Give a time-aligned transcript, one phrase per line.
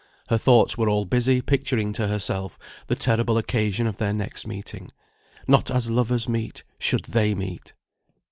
[0.29, 2.57] Her thoughts were all busy picturing to herself
[2.87, 4.89] the terrible occasion of their next meeting
[5.47, 7.73] not as lovers meet should they meet!